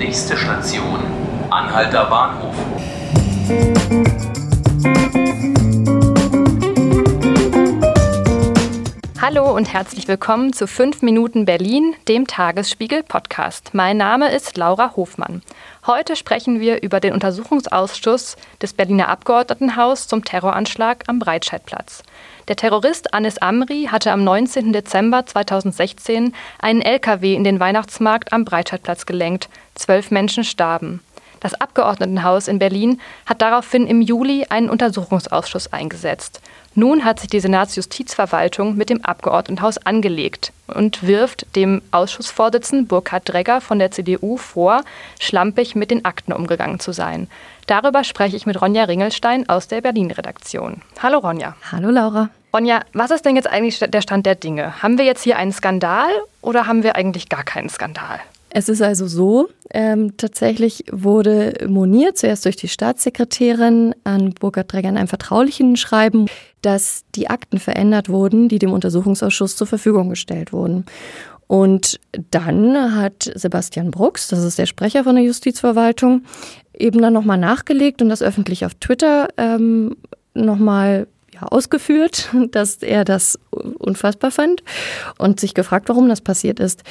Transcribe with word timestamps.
Nächste 0.00 0.34
Station, 0.34 0.98
Anhalter 1.50 2.06
Bahnhof. 2.06 2.54
Hallo 9.22 9.54
und 9.54 9.70
herzlich 9.70 10.08
willkommen 10.08 10.54
zu 10.54 10.66
5 10.66 11.02
Minuten 11.02 11.44
Berlin, 11.44 11.94
dem 12.08 12.26
Tagesspiegel 12.26 13.02
Podcast. 13.02 13.74
Mein 13.74 13.98
Name 13.98 14.32
ist 14.32 14.56
Laura 14.56 14.96
Hofmann. 14.96 15.42
Heute 15.86 16.16
sprechen 16.16 16.58
wir 16.58 16.82
über 16.82 17.00
den 17.00 17.12
Untersuchungsausschuss 17.12 18.36
des 18.62 18.72
Berliner 18.72 19.10
Abgeordnetenhaus 19.10 20.08
zum 20.08 20.24
Terroranschlag 20.24 21.04
am 21.06 21.18
Breitscheidplatz. 21.18 22.02
Der 22.48 22.56
Terrorist 22.56 23.12
Anis 23.12 23.36
Amri 23.36 23.88
hatte 23.92 24.10
am 24.10 24.24
19. 24.24 24.72
Dezember 24.72 25.26
2016 25.26 26.34
einen 26.58 26.80
LKW 26.80 27.34
in 27.34 27.44
den 27.44 27.60
Weihnachtsmarkt 27.60 28.32
am 28.32 28.46
Breitscheidplatz 28.46 29.04
gelenkt. 29.04 29.50
Zwölf 29.74 30.10
Menschen 30.10 30.44
starben. 30.44 31.02
Das 31.40 31.54
Abgeordnetenhaus 31.54 32.48
in 32.48 32.58
Berlin 32.58 33.00
hat 33.26 33.42
daraufhin 33.42 33.86
im 33.86 34.02
Juli 34.02 34.46
einen 34.50 34.70
Untersuchungsausschuss 34.70 35.72
eingesetzt. 35.72 36.40
Nun 36.74 37.04
hat 37.04 37.18
sich 37.18 37.28
die 37.28 37.40
Senatsjustizverwaltung 37.40 38.76
mit 38.76 38.90
dem 38.90 39.04
Abgeordnetenhaus 39.04 39.78
angelegt 39.78 40.52
und 40.68 41.04
wirft 41.04 41.56
dem 41.56 41.82
Ausschussvorsitzenden 41.90 42.86
Burkhard 42.86 43.28
Dregger 43.28 43.60
von 43.60 43.80
der 43.80 43.90
CDU 43.90 44.36
vor, 44.36 44.82
schlampig 45.18 45.74
mit 45.74 45.90
den 45.90 46.04
Akten 46.04 46.32
umgegangen 46.32 46.78
zu 46.78 46.92
sein. 46.92 47.26
Darüber 47.66 48.04
spreche 48.04 48.36
ich 48.36 48.46
mit 48.46 48.60
Ronja 48.60 48.84
Ringelstein 48.84 49.48
aus 49.48 49.66
der 49.66 49.80
Berlin-Redaktion. 49.80 50.82
Hallo 51.02 51.18
Ronja. 51.18 51.56
Hallo 51.72 51.90
Laura. 51.90 52.28
Ronja, 52.52 52.80
was 52.92 53.10
ist 53.10 53.24
denn 53.24 53.36
jetzt 53.36 53.48
eigentlich 53.48 53.78
der 53.78 54.00
Stand 54.00 54.26
der 54.26 54.34
Dinge? 54.34 54.82
Haben 54.82 54.98
wir 54.98 55.04
jetzt 55.04 55.22
hier 55.22 55.38
einen 55.38 55.52
Skandal 55.52 56.10
oder 56.40 56.66
haben 56.66 56.82
wir 56.82 56.96
eigentlich 56.96 57.28
gar 57.28 57.44
keinen 57.44 57.68
Skandal? 57.68 58.20
Es 58.52 58.68
ist 58.68 58.82
also 58.82 59.06
so, 59.06 59.48
ähm, 59.72 60.16
tatsächlich 60.16 60.84
wurde 60.90 61.54
moniert, 61.68 62.18
zuerst 62.18 62.44
durch 62.44 62.56
die 62.56 62.68
Staatssekretärin 62.68 63.94
an 64.02 64.34
Burkhard 64.34 64.72
Dregger 64.72 64.88
in 64.88 64.96
einem 64.96 65.08
vertraulichen 65.08 65.76
Schreiben, 65.76 66.26
dass 66.60 67.04
die 67.14 67.30
Akten 67.30 67.60
verändert 67.60 68.08
wurden, 68.08 68.48
die 68.48 68.58
dem 68.58 68.72
Untersuchungsausschuss 68.72 69.54
zur 69.56 69.68
Verfügung 69.68 70.10
gestellt 70.10 70.52
wurden. 70.52 70.84
Und 71.46 72.00
dann 72.30 72.94
hat 72.96 73.30
Sebastian 73.34 73.90
Brucks, 73.90 74.28
das 74.28 74.42
ist 74.44 74.58
der 74.58 74.66
Sprecher 74.66 75.04
von 75.04 75.14
der 75.14 75.24
Justizverwaltung, 75.24 76.22
eben 76.76 77.00
dann 77.00 77.12
nochmal 77.12 77.38
nachgelegt 77.38 78.02
und 78.02 78.08
das 78.08 78.22
öffentlich 78.22 78.64
auf 78.64 78.74
Twitter 78.74 79.28
ähm, 79.36 79.96
nochmal 80.34 81.06
ausgeführt, 81.42 82.28
dass 82.50 82.76
er 82.76 83.04
das 83.04 83.38
unfassbar 83.50 84.30
fand 84.30 84.62
und 85.18 85.40
sich 85.40 85.54
gefragt, 85.54 85.88
warum 85.88 86.08
das 86.08 86.20
passiert 86.20 86.60
ist. 86.60 86.82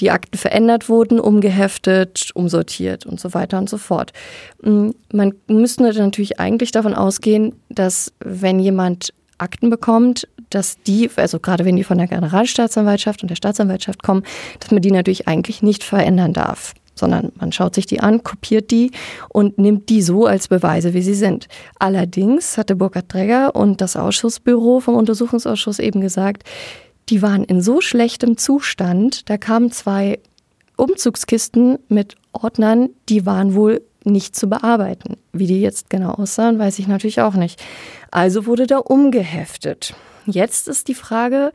Die 0.00 0.10
Akten 0.10 0.36
verändert 0.36 0.88
wurden, 0.88 1.18
umgeheftet, 1.18 2.30
umsortiert 2.34 3.06
und 3.06 3.18
so 3.18 3.34
weiter 3.34 3.58
und 3.58 3.70
so 3.70 3.78
fort. 3.78 4.12
Mm, 4.62 4.90
man 5.12 5.34
müsste 5.46 5.82
natürlich 5.82 6.38
eigentlich 6.38 6.70
davon 6.70 6.94
ausgehen, 6.94 7.54
dass 7.68 8.12
wenn 8.20 8.58
jemand 8.58 9.12
Akten 9.38 9.70
bekommt, 9.70 10.28
dass 10.50 10.80
die, 10.86 11.10
also 11.16 11.40
gerade 11.40 11.64
wenn 11.64 11.76
die 11.76 11.84
von 11.84 11.98
der 11.98 12.06
Generalstaatsanwaltschaft 12.06 13.22
und 13.22 13.28
der 13.28 13.36
Staatsanwaltschaft 13.36 14.02
kommen, 14.02 14.22
dass 14.60 14.70
man 14.70 14.82
die 14.82 14.90
natürlich 14.90 15.28
eigentlich 15.28 15.62
nicht 15.62 15.82
verändern 15.82 16.32
darf 16.32 16.74
sondern 16.98 17.32
man 17.38 17.52
schaut 17.52 17.74
sich 17.74 17.86
die 17.86 18.00
an, 18.00 18.22
kopiert 18.22 18.70
die 18.70 18.90
und 19.28 19.58
nimmt 19.58 19.88
die 19.88 20.02
so 20.02 20.26
als 20.26 20.48
Beweise, 20.48 20.94
wie 20.94 21.02
sie 21.02 21.14
sind. 21.14 21.46
Allerdings 21.78 22.58
hatte 22.58 22.74
Burkhard 22.74 23.08
Träger 23.08 23.54
und 23.54 23.80
das 23.80 23.96
Ausschussbüro 23.96 24.80
vom 24.80 24.96
Untersuchungsausschuss 24.96 25.78
eben 25.78 26.00
gesagt, 26.00 26.44
die 27.08 27.22
waren 27.22 27.44
in 27.44 27.60
so 27.60 27.80
schlechtem 27.80 28.36
Zustand, 28.36 29.28
da 29.30 29.36
kamen 29.36 29.70
zwei 29.70 30.18
Umzugskisten 30.76 31.78
mit 31.88 32.16
Ordnern, 32.32 32.90
die 33.08 33.24
waren 33.24 33.54
wohl 33.54 33.82
nicht 34.04 34.36
zu 34.36 34.48
bearbeiten. 34.48 35.16
Wie 35.32 35.46
die 35.46 35.60
jetzt 35.60 35.90
genau 35.90 36.12
aussahen, 36.12 36.58
weiß 36.58 36.78
ich 36.78 36.86
natürlich 36.86 37.20
auch 37.20 37.34
nicht. 37.34 37.62
Also 38.10 38.46
wurde 38.46 38.66
da 38.66 38.78
umgeheftet. 38.78 39.94
Jetzt 40.26 40.68
ist 40.68 40.88
die 40.88 40.94
Frage, 40.94 41.52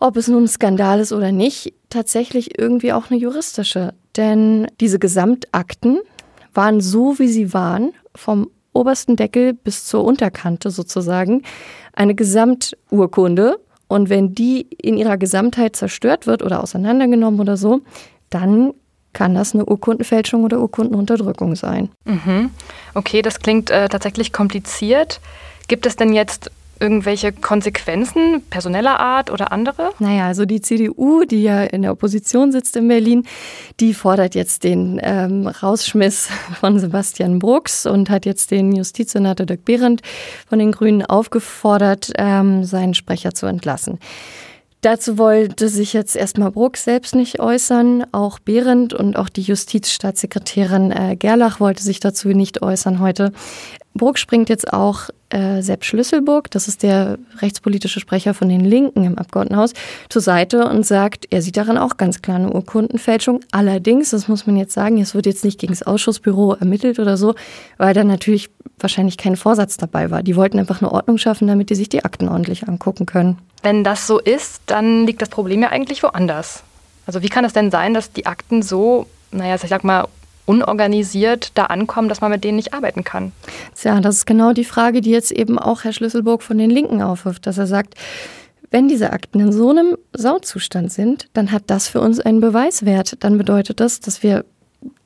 ob 0.00 0.16
es 0.16 0.28
nun 0.28 0.44
ein 0.44 0.48
Skandal 0.48 1.00
ist 1.00 1.12
oder 1.12 1.32
nicht, 1.32 1.74
tatsächlich 1.88 2.58
irgendwie 2.58 2.92
auch 2.92 3.10
eine 3.10 3.18
juristische. 3.18 3.94
Denn 4.16 4.66
diese 4.80 4.98
Gesamtakten 4.98 6.00
waren 6.52 6.80
so, 6.80 7.18
wie 7.18 7.28
sie 7.28 7.52
waren, 7.52 7.92
vom 8.14 8.50
obersten 8.72 9.16
Deckel 9.16 9.54
bis 9.54 9.86
zur 9.86 10.04
Unterkante 10.04 10.70
sozusagen, 10.70 11.42
eine 11.92 12.14
Gesamturkunde. 12.14 13.58
Und 13.88 14.08
wenn 14.08 14.34
die 14.34 14.62
in 14.82 14.96
ihrer 14.96 15.16
Gesamtheit 15.16 15.76
zerstört 15.76 16.26
wird 16.26 16.42
oder 16.42 16.62
auseinandergenommen 16.62 17.40
oder 17.40 17.56
so, 17.56 17.82
dann 18.30 18.72
kann 19.12 19.34
das 19.34 19.54
eine 19.54 19.64
Urkundenfälschung 19.64 20.42
oder 20.42 20.60
Urkundenunterdrückung 20.60 21.54
sein. 21.54 21.90
Mhm. 22.04 22.50
Okay, 22.94 23.22
das 23.22 23.38
klingt 23.38 23.70
äh, 23.70 23.88
tatsächlich 23.88 24.32
kompliziert. 24.32 25.20
Gibt 25.68 25.86
es 25.86 25.96
denn 25.96 26.12
jetzt 26.12 26.50
irgendwelche 26.80 27.32
Konsequenzen 27.32 28.42
personeller 28.50 29.00
Art 29.00 29.30
oder 29.30 29.52
andere? 29.52 29.90
Naja, 29.98 30.26
also 30.26 30.44
die 30.44 30.60
CDU, 30.60 31.24
die 31.24 31.42
ja 31.42 31.62
in 31.62 31.82
der 31.82 31.92
Opposition 31.92 32.52
sitzt 32.52 32.76
in 32.76 32.88
Berlin, 32.88 33.24
die 33.80 33.94
fordert 33.94 34.34
jetzt 34.34 34.64
den 34.64 35.00
ähm, 35.02 35.46
Rausschmiss 35.46 36.28
von 36.60 36.78
Sebastian 36.78 37.38
Brucks 37.38 37.86
und 37.86 38.10
hat 38.10 38.26
jetzt 38.26 38.50
den 38.50 38.74
Justizsenator 38.74 39.46
Dirk 39.46 39.64
Behrendt 39.64 40.02
von 40.48 40.58
den 40.58 40.72
Grünen 40.72 41.04
aufgefordert, 41.04 42.12
ähm, 42.16 42.64
seinen 42.64 42.94
Sprecher 42.94 43.34
zu 43.34 43.46
entlassen. 43.46 43.98
Dazu 44.84 45.16
wollte 45.16 45.70
sich 45.70 45.94
jetzt 45.94 46.14
erstmal 46.14 46.50
Bruck 46.50 46.76
selbst 46.76 47.14
nicht 47.14 47.40
äußern. 47.40 48.04
Auch 48.12 48.38
Behrendt 48.38 48.92
und 48.92 49.16
auch 49.16 49.30
die 49.30 49.40
Justizstaatssekretärin 49.40 50.90
äh, 50.90 51.16
Gerlach 51.16 51.58
wollte 51.58 51.82
sich 51.82 52.00
dazu 52.00 52.28
nicht 52.28 52.60
äußern 52.60 53.00
heute. 53.00 53.32
Bruck 53.94 54.18
springt 54.18 54.48
jetzt 54.48 54.72
auch 54.72 55.08
äh, 55.30 55.62
Sepp 55.62 55.84
Schlüsselburg, 55.84 56.50
das 56.50 56.66
ist 56.66 56.82
der 56.82 57.18
rechtspolitische 57.38 58.00
Sprecher 58.00 58.34
von 58.34 58.48
den 58.48 58.60
Linken 58.60 59.04
im 59.04 59.16
Abgeordnetenhaus, 59.16 59.72
zur 60.08 60.20
Seite 60.20 60.68
und 60.68 60.84
sagt, 60.84 61.26
er 61.30 61.42
sieht 61.42 61.56
darin 61.56 61.78
auch 61.78 61.96
ganz 61.96 62.20
klar 62.20 62.36
eine 62.36 62.52
Urkundenfälschung. 62.52 63.40
Allerdings, 63.52 64.10
das 64.10 64.26
muss 64.26 64.46
man 64.46 64.56
jetzt 64.56 64.74
sagen, 64.74 65.00
es 65.00 65.14
wird 65.14 65.26
jetzt 65.26 65.44
nicht 65.44 65.60
gegen 65.60 65.72
das 65.72 65.84
Ausschussbüro 65.84 66.54
ermittelt 66.54 66.98
oder 66.98 67.16
so, 67.16 67.34
weil 67.78 67.94
da 67.94 68.02
natürlich 68.02 68.50
wahrscheinlich 68.80 69.16
kein 69.16 69.36
Vorsatz 69.36 69.76
dabei 69.76 70.10
war. 70.10 70.22
Die 70.22 70.34
wollten 70.34 70.58
einfach 70.58 70.82
eine 70.82 70.90
Ordnung 70.90 71.18
schaffen, 71.18 71.46
damit 71.46 71.70
die 71.70 71.76
sich 71.76 71.88
die 71.88 72.04
Akten 72.04 72.28
ordentlich 72.28 72.66
angucken 72.68 73.06
können. 73.06 73.38
Wenn 73.62 73.84
das 73.84 74.06
so 74.06 74.18
ist, 74.18 74.62
dann 74.66 75.06
liegt 75.06 75.22
das 75.22 75.28
Problem 75.28 75.62
ja 75.62 75.70
eigentlich 75.70 76.02
woanders. 76.02 76.64
Also 77.06 77.22
wie 77.22 77.28
kann 77.28 77.44
es 77.44 77.52
denn 77.52 77.70
sein, 77.70 77.94
dass 77.94 78.12
die 78.12 78.26
Akten 78.26 78.62
so, 78.62 79.06
naja, 79.30 79.54
ich 79.54 79.68
sag 79.68 79.84
mal, 79.84 80.08
unorganisiert 80.46 81.52
da 81.54 81.66
ankommen, 81.66 82.08
dass 82.08 82.20
man 82.20 82.30
mit 82.30 82.44
denen 82.44 82.56
nicht 82.56 82.74
arbeiten 82.74 83.04
kann. 83.04 83.32
Tja, 83.74 84.00
das 84.00 84.16
ist 84.16 84.26
genau 84.26 84.52
die 84.52 84.64
Frage, 84.64 85.00
die 85.00 85.10
jetzt 85.10 85.32
eben 85.32 85.58
auch 85.58 85.84
Herr 85.84 85.92
Schlüsselburg 85.92 86.42
von 86.42 86.58
den 86.58 86.70
Linken 86.70 87.02
aufwirft, 87.02 87.46
dass 87.46 87.58
er 87.58 87.66
sagt, 87.66 87.94
wenn 88.70 88.88
diese 88.88 89.12
Akten 89.12 89.40
in 89.40 89.52
so 89.52 89.70
einem 89.70 89.96
Sauzustand 90.12 90.92
sind, 90.92 91.28
dann 91.32 91.52
hat 91.52 91.64
das 91.68 91.86
für 91.86 92.00
uns 92.00 92.18
einen 92.18 92.40
Beweiswert. 92.40 93.16
Dann 93.20 93.38
bedeutet 93.38 93.78
das, 93.78 94.00
dass 94.00 94.22
wir 94.22 94.44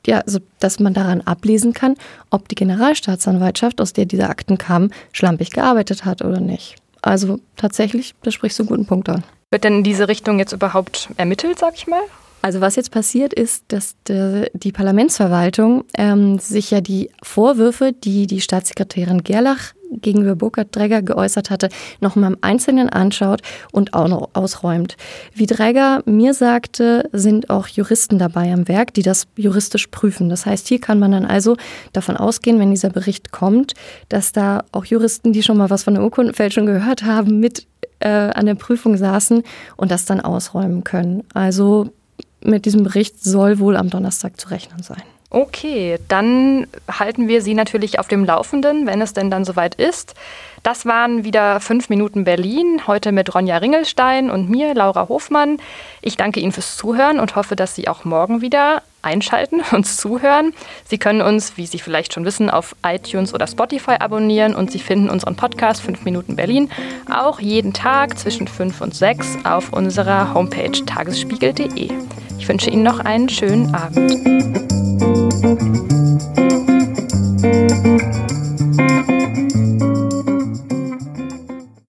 ja, 0.07 0.21
also, 0.21 0.39
dass 0.59 0.81
man 0.81 0.95
daran 0.95 1.21
ablesen 1.21 1.75
kann, 1.75 1.97
ob 2.31 2.49
die 2.49 2.55
Generalstaatsanwaltschaft, 2.55 3.81
aus 3.81 3.93
der 3.93 4.07
diese 4.07 4.29
Akten 4.29 4.57
kamen, 4.57 4.93
schlampig 5.13 5.51
gearbeitet 5.51 6.05
hat 6.07 6.23
oder 6.23 6.41
nicht. 6.41 6.77
Also 7.03 7.41
tatsächlich, 7.57 8.15
da 8.23 8.31
sprichst 8.31 8.59
du 8.59 8.63
einen 8.63 8.69
guten 8.69 8.87
Punkt 8.87 9.09
an. 9.09 9.23
Wird 9.51 9.65
denn 9.65 9.79
in 9.79 9.85
diese 9.85 10.09
Richtung 10.09 10.39
jetzt 10.39 10.53
überhaupt 10.53 11.11
ermittelt, 11.17 11.59
sag 11.59 11.75
ich 11.75 11.87
mal? 11.87 12.01
Also 12.41 12.61
was 12.61 12.77
jetzt 12.77 12.91
passiert 12.91 13.35
ist, 13.35 13.65
dass 13.69 13.97
die 14.07 14.73
Parlamentsverwaltung 14.73 15.85
ähm, 15.97 16.39
sich 16.39 16.71
ja 16.71 16.81
die 16.81 17.11
Vorwürfe, 17.23 17.93
die 17.93 18.27
die 18.27 18.41
Staatssekretärin 18.41 19.25
Gerlach 19.25 19.75
gegenüber 19.91 20.37
Burkhard 20.37 20.75
Dregger 20.75 21.03
geäußert 21.03 21.51
hatte, 21.51 21.69
nochmal 22.01 22.33
im 22.33 22.39
Einzelnen 22.43 22.89
anschaut 22.89 23.41
und 23.73 23.95
auch 23.95 24.09
noch 24.09 24.31
ausräumt. 24.35 24.97
Wie 25.35 25.47
Dregger 25.47 26.03
mir 26.05 26.35
sagte, 26.35 27.09
sind 27.13 27.51
auch 27.51 27.69
Juristen 27.69 28.19
dabei 28.19 28.53
am 28.53 28.69
Werk, 28.69 28.95
die 28.95 29.03
das 29.03 29.27
juristisch 29.37 29.87
prüfen. 29.89 30.29
Das 30.29 30.47
heißt, 30.47 30.69
hier 30.69 30.81
kann 30.81 30.99
man 30.99 31.13
dann 31.13 31.25
also 31.25 31.57
davon 31.93 32.17
ausgehen, 32.17 32.59
wenn 32.59 32.71
dieser 32.71 32.91
Bericht 32.91 33.33
kommt, 33.33 33.75
dass 34.09 34.33
da 34.33 34.65
auch 34.73 34.85
Juristen, 34.85 35.33
die 35.33 35.43
schon 35.43 35.57
mal 35.57 35.71
was 35.71 35.85
von 35.85 35.95
der 35.95 36.03
Urkundenfälschung 36.03 36.67
gehört 36.67 37.05
haben, 37.05 37.41
mit 37.41 37.67
äh, 38.01 38.09
an 38.09 38.47
der 38.47 38.55
Prüfung 38.55 38.97
saßen 38.97 39.43
und 39.77 39.91
das 39.91 40.05
dann 40.05 40.21
ausräumen 40.21 40.85
können. 40.85 41.25
Also 41.35 41.91
mit 42.41 42.65
diesem 42.65 42.85
Bericht 42.85 43.23
soll 43.23 43.59
wohl 43.59 43.77
am 43.77 43.91
Donnerstag 43.91 44.41
zu 44.41 44.49
rechnen 44.49 44.83
sein. 44.83 45.03
Okay, 45.31 45.99
dann 46.09 46.67
halten 46.91 47.29
wir 47.29 47.43
Sie 47.43 47.53
natürlich 47.53 47.99
auf 47.99 48.09
dem 48.09 48.25
Laufenden, 48.25 48.87
wenn 48.87 49.03
es 49.03 49.13
denn 49.13 49.31
dann 49.31 49.45
soweit 49.45 49.75
ist. 49.75 50.15
Das 50.63 50.87
waren 50.87 51.23
wieder 51.23 51.61
fünf 51.61 51.91
Minuten 51.91 52.25
Berlin, 52.25 52.87
heute 52.87 53.13
mit 53.13 53.35
Ronja 53.35 53.59
Ringelstein 53.59 54.31
und 54.31 54.49
mir, 54.49 54.73
Laura 54.75 55.09
Hofmann. 55.11 55.59
Ich 56.01 56.17
danke 56.17 56.41
Ihnen 56.41 56.53
fürs 56.53 56.79
Zuhören 56.79 57.21
und 57.21 57.37
hoffe, 57.37 57.57
dass 57.57 57.75
Sie 57.75 57.89
auch 57.89 58.07
morgen 58.07 58.41
wieder 58.41 58.83
einschalten, 59.03 59.61
uns 59.73 59.99
zuhören. 59.99 60.55
Sie 60.87 60.97
können 60.97 61.21
uns, 61.21 61.59
wie 61.59 61.67
Sie 61.67 61.79
vielleicht 61.79 62.15
schon 62.15 62.25
wissen, 62.25 62.49
auf 62.49 62.75
iTunes 62.83 63.35
oder 63.35 63.47
Spotify 63.47 63.97
abonnieren 64.01 64.55
und 64.55 64.73
Sie 64.73 64.79
finden 64.79 65.11
unseren 65.11 65.37
Podcast 65.37 65.83
5 65.83 66.05
Minuten 66.05 66.37
Berlin 66.37 66.71
auch 67.15 67.39
jeden 67.39 67.75
Tag 67.75 68.19
zwischen 68.19 68.49
5 68.49 68.81
und 68.81 68.95
6 68.95 69.45
auf 69.45 69.75
unserer 69.75 70.33
Homepage 70.33 70.73
tagesspiegel.de. 70.87 71.91
Ich 72.39 72.49
wünsche 72.49 72.71
Ihnen 72.71 72.83
noch 72.83 73.01
einen 73.01 73.29
schönen 73.29 73.75
Abend. 73.75 74.68